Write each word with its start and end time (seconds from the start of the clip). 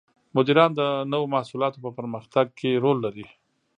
مدیران 0.35 0.71
د 0.75 0.81
نوو 1.11 1.31
محصولاتو 1.33 1.83
په 1.85 1.89
پرمختګ 1.97 2.45
کې 2.59 2.81
رول 2.83 2.97
لري. 3.05 3.27